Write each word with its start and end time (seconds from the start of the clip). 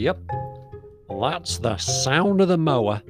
Yep, 0.00 0.18
that's 1.20 1.58
the 1.58 1.76
sound 1.76 2.40
of 2.40 2.48
the 2.48 2.56
mower, 2.56 3.02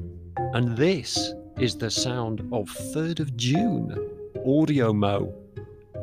and 0.55 0.77
this 0.77 1.33
is 1.61 1.77
the 1.77 1.89
sound 1.89 2.41
of 2.53 2.69
3rd 2.69 3.21
of 3.21 3.37
June, 3.37 3.97
Audio 4.45 4.93
Mo, 4.93 5.33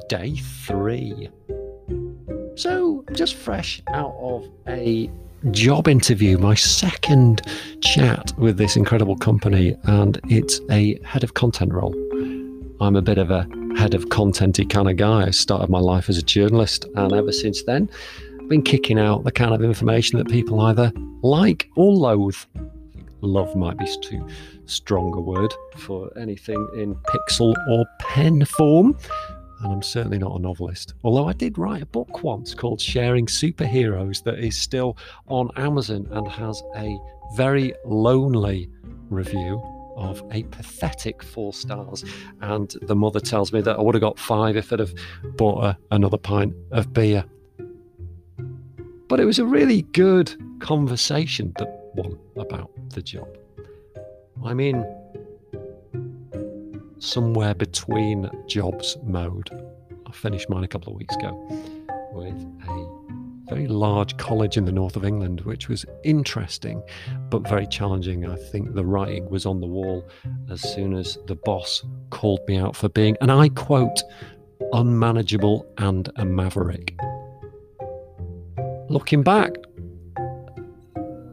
day 0.08 0.36
three. 0.66 1.28
So, 2.56 3.04
just 3.12 3.36
fresh 3.36 3.82
out 3.90 4.16
of 4.18 4.50
a 4.70 5.12
job 5.52 5.90
interview, 5.90 6.38
my 6.38 6.56
second 6.56 7.42
chat 7.82 8.32
with 8.38 8.56
this 8.56 8.78
incredible 8.78 9.18
company, 9.18 9.76
and 9.84 10.22
it's 10.30 10.62
a 10.72 10.98
head 11.04 11.26
of 11.26 11.34
content 11.34 11.74
role. 11.74 11.94
I'm 12.80 12.96
a 12.96 13.02
bit 13.02 13.18
of 13.18 13.30
a 13.30 13.46
head 13.78 13.94
of 13.94 14.06
contenty 14.06 14.70
kind 14.70 14.90
of 14.90 14.96
guy. 14.96 15.28
I 15.28 15.32
started 15.32 15.70
my 15.70 15.80
life 15.80 16.08
as 16.08 16.18
a 16.18 16.24
journalist, 16.24 16.86
and 16.96 17.12
ever 17.12 17.34
since 17.34 17.64
then, 17.64 17.90
been 18.48 18.62
kicking 18.62 19.00
out 19.00 19.24
the 19.24 19.32
kind 19.32 19.54
of 19.54 19.64
information 19.64 20.18
that 20.18 20.28
people 20.30 20.62
either 20.62 20.92
like 21.22 21.70
or 21.76 21.92
loathe. 21.94 22.38
Love 23.22 23.56
might 23.56 23.78
be 23.78 23.88
too 24.02 24.26
strong 24.66 25.14
a 25.18 25.22
word 25.22 25.54
for 25.76 26.12
anything 26.18 26.68
in 26.76 26.96
pixel 26.96 27.56
or 27.70 27.86
pen 28.00 28.46
form. 28.46 28.98
And 29.64 29.74
I'm 29.74 29.82
certainly 29.82 30.20
not 30.20 30.36
a 30.38 30.40
novelist. 30.40 30.94
Although 31.04 31.28
I 31.28 31.34
did 31.34 31.58
write 31.58 31.82
a 31.82 31.88
book 31.88 32.24
once 32.24 32.54
called 32.54 32.80
Sharing 32.80 33.26
Superheroes 33.26 34.24
that 34.24 34.38
is 34.38 34.60
still 34.60 34.98
on 35.28 35.50
Amazon 35.56 36.08
and 36.12 36.28
has 36.28 36.62
a 36.76 36.96
very 37.36 37.74
lonely 37.84 38.70
review 39.10 39.62
of 39.98 40.22
a 40.32 40.44
pathetic 40.44 41.24
four 41.24 41.54
stars. 41.54 42.06
And 42.42 42.74
the 42.84 42.96
mother 42.96 43.20
tells 43.20 43.52
me 43.52 43.62
that 43.62 43.78
I 43.78 43.82
would 43.82 43.96
have 43.96 44.02
got 44.02 44.20
five 44.20 44.56
if 44.56 44.72
I'd 44.72 44.80
have 44.80 44.94
bought 45.36 45.64
her 45.64 45.78
another 45.90 46.18
pint 46.18 46.54
of 46.72 46.94
beer. 46.94 47.26
But 49.08 49.20
it 49.20 49.26
was 49.26 49.40
a 49.40 49.46
really 49.46 49.84
good 49.94 50.34
conversation, 50.60 51.54
that 51.58 51.70
one 51.94 52.18
about 52.36 52.72
the 52.90 53.02
job. 53.02 53.28
I'm 54.46 54.60
in 54.60 54.86
somewhere 57.00 57.54
between 57.54 58.30
jobs 58.48 58.98
mode. 59.04 59.50
I 60.06 60.12
finished 60.12 60.50
mine 60.50 60.64
a 60.64 60.68
couple 60.68 60.92
of 60.92 61.00
weeks 61.00 61.16
ago 61.16 61.32
with 62.12 62.36
a 62.68 62.98
very 63.50 63.68
large 63.68 64.18
college 64.18 64.58
in 64.58 64.66
the 64.66 64.72
north 64.72 64.96
of 64.96 65.06
England, 65.06 65.42
which 65.42 65.70
was 65.70 65.86
interesting 66.04 66.84
but 67.30 67.48
very 67.48 67.68
challenging. 67.68 68.26
I 68.26 68.36
think 68.36 68.74
the 68.74 68.86
writing 68.86 69.30
was 69.30 69.46
on 69.46 69.62
the 69.62 69.68
wall 69.68 70.06
as 70.50 70.62
soon 70.62 70.94
as 70.94 71.18
the 71.28 71.36
boss 71.36 71.86
called 72.10 72.42
me 72.48 72.58
out 72.58 72.76
for 72.76 72.90
being, 72.90 73.16
and 73.22 73.32
I 73.32 73.50
quote, 73.50 74.04
unmanageable 74.74 75.66
and 75.78 76.10
a 76.18 76.26
maverick. 76.26 76.98
Looking 78.90 79.22
back, 79.22 79.52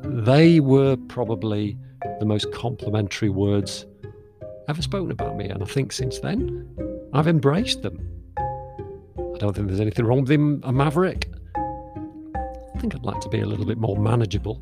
they 0.04 0.58
were 0.58 0.96
probably 1.08 1.78
the 2.18 2.26
most 2.26 2.50
complimentary 2.52 3.28
words 3.28 3.86
ever 4.68 4.82
spoken 4.82 5.10
about 5.10 5.36
me. 5.36 5.48
And 5.48 5.62
I 5.62 5.66
think 5.66 5.92
since 5.92 6.18
then, 6.18 6.68
I've 7.12 7.28
embraced 7.28 7.82
them. 7.82 7.98
I 8.38 9.38
don't 9.38 9.54
think 9.54 9.68
there's 9.68 9.80
anything 9.80 10.04
wrong 10.04 10.22
with 10.22 10.30
him, 10.30 10.60
a 10.64 10.72
maverick. 10.72 11.28
I 11.56 12.78
think 12.80 12.94
I'd 12.94 13.04
like 13.04 13.20
to 13.20 13.28
be 13.28 13.40
a 13.40 13.46
little 13.46 13.66
bit 13.66 13.78
more 13.78 13.96
manageable. 13.96 14.60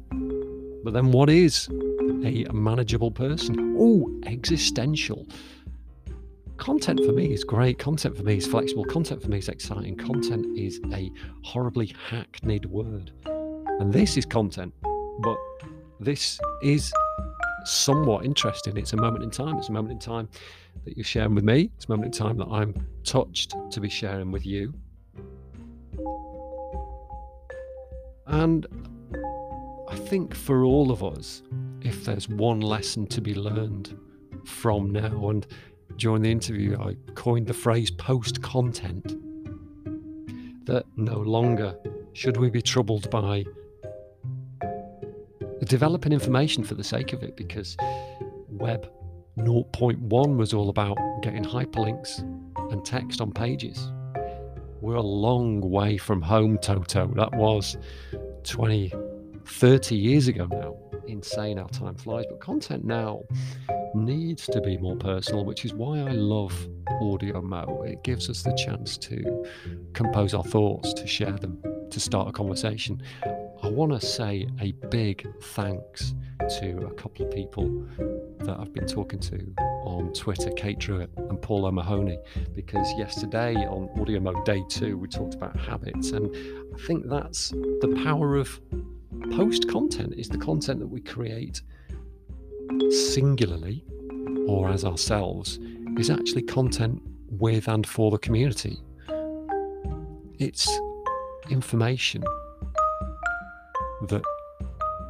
But 0.85 0.93
then, 0.93 1.13
what 1.13 1.31
is 1.31 1.69
a 1.69 2.53
manageable 2.53 3.11
person? 3.11 3.77
Oh, 3.79 4.11
existential. 4.27 5.27
Content 6.57 7.01
for 7.05 7.13
me 7.13 7.33
is 7.33 7.45
great. 7.45 7.79
Content 7.79 8.17
for 8.17 8.23
me 8.23 8.37
is 8.37 8.47
flexible. 8.47 8.85
Content 8.85 9.23
for 9.23 9.29
me 9.29 9.39
is 9.39 9.49
exciting. 9.49 9.97
Content 9.97 10.47
is 10.57 10.81
a 10.93 11.11
horribly 11.45 11.95
hackneyed 12.09 12.67
word. 12.67 13.13
And 13.25 13.93
this 13.93 14.17
is 14.17 14.25
content, 14.25 14.73
but 15.21 15.37
this 15.99 16.39
is 16.63 16.93
somewhat 17.65 18.25
interesting. 18.25 18.77
It's 18.77 18.93
a 18.93 18.97
moment 18.97 19.25
in 19.25 19.31
time. 19.31 19.59
It's 19.59 19.69
a 19.69 19.73
moment 19.73 19.93
in 19.93 19.99
time 19.99 20.29
that 20.85 20.97
you're 20.97 21.05
sharing 21.05 21.35
with 21.35 21.45
me. 21.45 21.71
It's 21.77 21.87
a 21.87 21.91
moment 21.91 22.15
in 22.15 22.27
time 22.27 22.37
that 22.39 22.49
I'm 22.49 22.75
touched 23.05 23.55
to 23.71 23.81
be 23.81 23.89
sharing 23.89 24.31
with 24.31 24.47
you. 24.47 24.73
And 28.27 28.67
I 29.89 29.97
think 29.97 30.35
for 30.35 30.65
all 30.65 30.91
of 30.91 31.03
us, 31.05 31.43
if 31.83 32.05
there's 32.05 32.29
one 32.29 32.61
lesson 32.61 33.07
to 33.09 33.21
be 33.21 33.35
learned 33.35 33.99
from 34.45 34.91
now, 34.91 35.29
and 35.29 35.47
during 35.97 36.23
the 36.23 36.31
interview, 36.31 36.79
I 36.79 36.97
coined 37.15 37.47
the 37.47 37.55
phrase 37.55 37.91
post 37.91 38.43
content, 38.43 39.17
that 40.67 40.85
no 40.97 41.19
longer 41.19 41.75
should 42.13 42.37
we 42.37 42.51
be 42.51 42.63
troubled 42.63 43.11
by 43.11 43.45
developing 45.65 46.13
information 46.13 46.65
for 46.65 46.75
the 46.75 46.85
sake 46.85 47.13
of 47.13 47.23
it 47.23 47.37
because 47.37 47.77
Web 48.49 48.91
0.1 49.39 50.37
was 50.37 50.53
all 50.53 50.69
about 50.69 50.99
getting 51.23 51.45
hyperlinks 51.45 52.21
and 52.71 52.85
text 52.85 53.21
on 53.21 53.33
pages. 53.33 53.91
We're 54.81 54.97
a 54.97 55.01
long 55.01 55.61
way 55.61 55.97
from 55.97 56.21
home, 56.21 56.59
Toto. 56.59 57.07
That 57.15 57.33
was 57.35 57.77
20, 58.45 58.93
30 59.47 59.97
years 59.97 60.29
ago 60.29 60.47
now. 60.51 60.77
Insane 61.07 61.57
how 61.57 61.67
time 61.67 61.95
flies. 61.95 62.25
But 62.29 62.41
content 62.41 62.85
now 62.85 63.23
needs 63.95 64.47
to 64.47 64.61
be 64.61 64.77
more 64.79 64.97
personal, 64.97 65.45
which 65.45 65.65
is 65.65 65.75
why 65.75 65.99
I 65.99 66.13
love 66.13 66.55
Audio 67.01 67.41
Mo. 67.41 67.83
It 67.87 68.03
gives 68.05 68.29
us 68.29 68.43
the 68.43 68.53
chance 68.55 68.97
to 68.99 69.45
compose 69.93 70.35
our 70.35 70.45
thoughts, 70.45 70.93
to 70.95 71.07
share 71.07 71.33
them, 71.33 71.63
to 71.91 72.01
start 72.01 72.29
a 72.29 72.33
conversation. 72.33 73.03
I 73.63 73.69
want 73.69 73.93
to 73.93 74.05
say 74.05 74.49
a 74.61 74.73
big 74.73 75.27
thanks 75.43 76.15
to 76.61 76.87
a 76.87 76.95
couple 76.95 77.27
of 77.27 77.33
people 77.33 77.87
that 78.41 78.59
I've 78.59 78.73
been 78.73 78.87
talking 78.87 79.21
to 79.21 79.55
on 79.85 80.13
Twitter, 80.13 80.51
Kate 80.51 80.79
Druitt 80.79 81.11
and 81.17 81.41
Paul 81.41 81.67
O'Mahony, 81.67 82.19
because 82.55 82.93
yesterday 82.99 83.55
on 83.55 83.89
Audio 84.01 84.21
Mo 84.21 84.43
Day 84.45 84.65
2, 84.69 84.99
we 84.99 85.09
talked 85.09 85.35
about 85.35 85.57
habits. 85.57 86.11
And 86.11 86.35
I 86.75 86.79
think 86.87 87.09
that's 87.09 87.51
the 87.51 88.01
power 88.03 88.37
of 88.37 88.61
post 89.31 89.69
content 89.69 90.15
is 90.17 90.29
the 90.29 90.39
content 90.39 90.81
that 90.81 90.89
we 90.89 91.01
create 91.01 91.63
singularly 92.91 93.85
or 94.47 94.69
as 94.69 94.85
ourselves 94.85 95.59
is 95.99 96.11
actually 96.11 96.43
content 96.43 97.01
with 97.29 97.69
and 97.69 97.87
for 97.87 98.11
the 98.11 98.19
community. 98.19 98.79
It's 100.39 100.69
information 101.51 102.23
that 104.09 104.23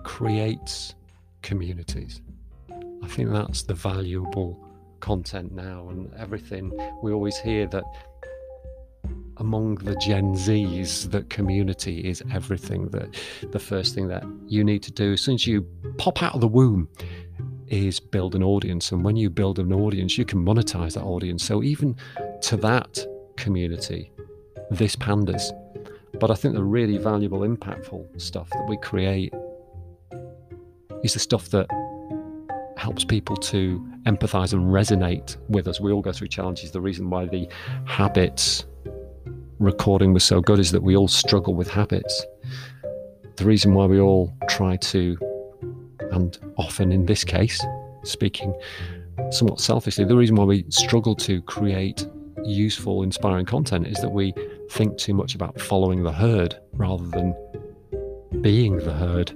creates 0.05 0.95
communities. 1.43 2.21
I 3.03 3.09
think 3.09 3.31
that's 3.31 3.63
the 3.63 3.75
valuable 3.75 4.59
content 5.01 5.53
now, 5.53 5.89
and 5.89 6.13
everything 6.15 6.71
we 7.03 7.13
always 7.13 7.37
hear 7.39 7.67
that 7.67 7.85
among 9.39 9.77
the 9.77 9.97
Gen 9.97 10.35
Zs, 10.35 11.11
that 11.11 11.29
community 11.31 12.01
is 12.01 12.23
everything. 12.33 12.89
That 12.91 13.15
the 13.51 13.59
first 13.59 13.95
thing 13.95 14.09
that 14.09 14.25
you 14.47 14.63
need 14.63 14.83
to 14.85 14.93
do 14.93 15.17
since 15.17 15.47
you 15.47 15.67
pop 15.99 16.23
out 16.23 16.35
of 16.35 16.41
the 16.41 16.49
womb 16.49 16.89
is 17.73 17.99
build 17.99 18.35
an 18.35 18.43
audience, 18.43 18.93
and 18.93 19.03
when 19.03 19.17
you 19.17 19.31
build 19.31 19.59
an 19.59 19.73
audience, 19.73 20.17
you 20.17 20.25
can 20.25 20.45
monetize 20.45 20.95
that 20.95 21.03
audience. 21.03 21.43
So 21.43 21.63
even 21.63 21.97
to 22.43 22.57
that 22.59 23.05
community, 23.37 24.13
this 24.71 24.95
pandas 24.95 25.51
but 26.23 26.31
I 26.31 26.35
think 26.35 26.55
the 26.55 26.63
really 26.63 26.99
valuable, 26.99 27.41
impactful 27.41 28.21
stuff 28.21 28.49
that 28.51 28.67
we 28.69 28.77
create 28.77 29.35
is 31.03 31.15
the 31.15 31.19
stuff 31.19 31.49
that 31.51 31.67
helps 32.77 33.05
people 33.05 33.37
to 33.37 33.85
empathize 34.07 34.53
and 34.53 34.67
resonate 34.67 35.37
with 35.49 35.67
us. 35.67 35.81
We 35.81 35.91
all 35.91 36.03
go 36.03 36.13
through 36.13 36.29
challenges. 36.29 36.71
The 36.71 36.81
reason 36.81 37.11
why 37.11 37.27
the 37.27 37.49
habits 37.87 38.67
recording 39.59 40.13
was 40.13 40.25
so 40.25 40.41
good 40.41 40.59
is 40.59 40.71
that 40.73 40.83
we 40.83 40.97
all 40.97 41.09
struggle 41.09 41.55
with 41.55 41.69
habits. 41.69 42.25
The 43.37 43.45
reason 43.45 43.75
why 43.75 43.87
we 43.87 44.01
all 44.01 44.33
try 44.49 44.77
to, 44.77 45.17
and 46.13 46.39
often 46.57 46.93
in 46.93 47.07
this 47.07 47.25
case, 47.25 47.65
speaking 48.05 48.55
somewhat 49.31 49.61
selfishly, 49.61 50.05
the 50.05 50.17
reason 50.17 50.37
why 50.37 50.45
we 50.45 50.65
struggle 50.69 51.15
to 51.17 51.43
create 51.43 52.07
useful, 52.45 53.03
inspiring 53.03 53.47
content 53.47 53.87
is 53.87 53.99
that 53.99 54.11
we 54.11 54.35
think 54.71 54.99
too 54.99 55.15
much 55.15 55.35
about 55.35 55.61
following 55.61 56.03
the 56.03 56.13
herd 56.13 56.57
rather 56.73 57.07
than 57.09 57.35
being 58.41 58.79
the 58.79 58.93
herd. 58.93 59.33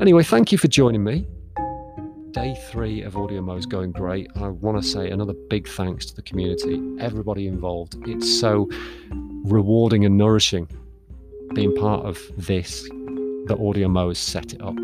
Anyway, 0.00 0.22
thank 0.22 0.50
you 0.50 0.58
for 0.58 0.68
joining 0.68 1.04
me. 1.04 1.26
Day 2.30 2.56
three 2.70 3.02
of 3.02 3.16
Audio 3.16 3.42
Mo 3.42 3.56
is 3.56 3.66
going 3.66 3.92
great. 3.92 4.30
I 4.36 4.48
want 4.48 4.80
to 4.80 4.88
say 4.88 5.10
another 5.10 5.34
big 5.48 5.68
thanks 5.68 6.06
to 6.06 6.14
the 6.14 6.22
community, 6.22 6.80
everybody 7.00 7.46
involved. 7.46 7.96
It's 8.06 8.40
so 8.40 8.70
rewarding 9.44 10.04
and 10.04 10.16
nourishing 10.16 10.68
being 11.54 11.74
part 11.74 12.06
of 12.06 12.18
this 12.36 12.88
that 13.46 13.58
Audio 13.58 13.88
Mo 13.88 14.08
has 14.08 14.18
set 14.18 14.52
it 14.52 14.62
up. 14.62 14.76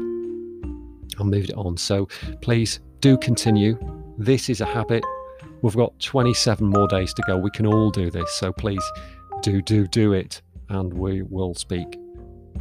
I 1.19 1.23
moved 1.23 1.51
it 1.51 1.57
on. 1.57 1.77
So 1.77 2.09
please 2.43 2.81
do 3.01 3.17
continue. 3.17 3.79
This 4.19 4.49
is 4.49 4.61
a 4.61 4.67
habit 4.67 5.05
We've 5.63 5.77
got 5.77 5.99
27 6.01 6.67
more 6.67 6.87
days 6.87 7.13
to 7.15 7.23
go. 7.27 7.37
We 7.37 7.51
can 7.51 7.67
all 7.67 7.91
do 7.91 8.11
this. 8.11 8.33
So 8.35 8.53
please 8.53 8.83
do, 9.43 9.63
do, 9.63 9.87
do 9.87 10.13
it. 10.13 10.43
And 10.69 10.93
we 10.95 11.23
will 11.23 11.55
speak 11.55 11.99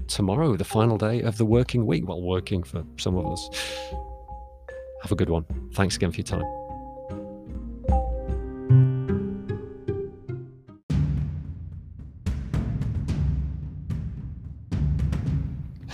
tomorrow, 0.07 0.55
the 0.55 0.63
final 0.63 0.97
day 0.97 1.21
of 1.21 1.37
the 1.37 1.45
working 1.45 1.85
week. 1.85 2.07
Well, 2.07 2.21
working 2.21 2.63
for 2.63 2.83
some 2.97 3.15
of 3.17 3.25
us. 3.25 3.49
Have 5.01 5.11
a 5.11 5.15
good 5.15 5.29
one. 5.29 5.45
Thanks 5.73 5.95
again 5.95 6.11
for 6.11 6.17
your 6.17 6.25
time. 6.25 6.64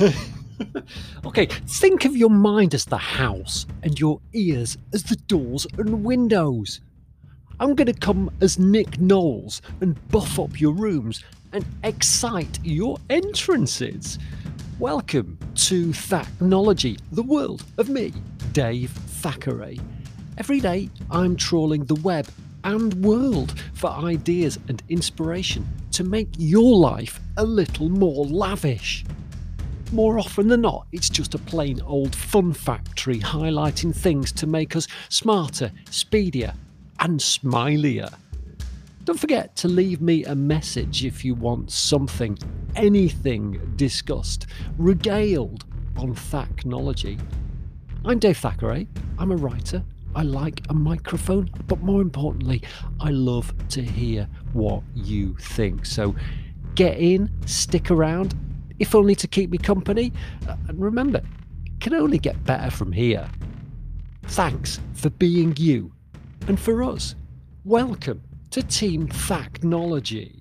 okay, 1.25 1.45
think 1.45 2.06
of 2.06 2.18
your 2.18 2.30
mind 2.30 2.74
as 2.74 2.86
the 2.86 2.98
house 2.98 3.65
and 3.83 4.00
your 4.00 4.19
ears 4.33 4.77
as 4.94 5.03
the 5.03 5.15
doors 5.15 5.68
and 5.77 6.03
windows. 6.03 6.81
I'm 7.59 7.75
going 7.75 7.88
to 7.88 7.94
come 7.94 8.31
as 8.42 8.57
Nick 8.57 9.00
Knowles 9.00 9.62
and 9.80 9.95
buff 10.09 10.39
up 10.39 10.59
your 10.59 10.74
rooms 10.74 11.24
and 11.53 11.63
excite 11.83 12.59
your 12.63 12.98
entrances. 13.09 14.18
Welcome 14.80 15.38
to 15.56 15.89
Thacknology, 15.89 17.00
the 17.12 17.24
world 17.24 17.63
of 17.77 17.89
me, 17.89 18.12
Dave 18.53 18.89
Thackeray. 18.92 19.80
Every 20.38 20.59
day 20.59 20.89
I'm 21.12 21.36
trawling 21.36 21.86
the 21.86 22.01
web 22.01 22.27
and 22.63 22.94
world 23.06 23.59
for 23.74 23.92
ideas 23.92 24.57
and 24.68 24.81
inspiration 24.89 25.68
to 25.92 26.03
make 26.03 26.30
your 26.38 26.75
life 26.75 27.19
a 27.38 27.44
little 27.44 27.89
more 27.89 28.25
lavish. 28.25 29.06
More 29.93 30.19
often 30.19 30.47
than 30.47 30.61
not, 30.61 30.88
it's 30.93 31.09
just 31.09 31.35
a 31.35 31.38
plain 31.38 31.81
old 31.81 32.15
fun 32.15 32.53
factory 32.53 33.19
highlighting 33.19 33.93
things 33.93 34.31
to 34.31 34.47
make 34.47 34.77
us 34.77 34.88
smarter, 35.09 35.69
speedier, 35.89 36.53
and 37.01 37.19
smilier. 37.19 38.13
Don't 39.03 39.19
forget 39.19 39.53
to 39.57 39.67
leave 39.67 39.99
me 39.99 40.23
a 40.23 40.33
message 40.33 41.03
if 41.03 41.25
you 41.25 41.35
want 41.35 41.71
something, 41.71 42.38
anything 42.77 43.73
discussed, 43.75 44.47
regaled 44.77 45.65
on 45.97 46.15
Thacknology. 46.15 47.19
I'm 48.05 48.17
Dave 48.17 48.38
Thackeray. 48.38 48.88
I'm 49.19 49.33
a 49.33 49.35
writer. 49.35 49.83
I 50.15 50.23
like 50.23 50.61
a 50.69 50.73
microphone, 50.73 51.49
but 51.67 51.81
more 51.81 52.01
importantly, 52.01 52.63
I 53.01 53.09
love 53.09 53.53
to 53.69 53.81
hear 53.81 54.29
what 54.53 54.83
you 54.95 55.35
think. 55.35 55.85
So 55.85 56.15
get 56.75 56.97
in, 56.97 57.29
stick 57.45 57.91
around, 57.91 58.35
if 58.81 58.95
only 58.95 59.13
to 59.13 59.28
keep 59.28 59.51
me 59.51 59.60
company. 59.60 60.12
Uh, 60.50 60.56
and 60.68 60.81
remember, 60.81 61.19
it 61.66 61.80
can 61.80 61.94
only 61.94 62.18
get 62.18 62.44
better 62.45 62.72
from 62.72 62.92
here. 62.92 63.30
Thanks 64.24 64.80
for 64.94 65.12
being 65.12 65.54
you. 65.57 65.94
And 66.48 66.60
for 66.60 66.83
us, 66.83 67.16
welcome 67.63 68.24
to 68.50 68.63
Team 68.63 69.07
Thacknology. 69.07 70.40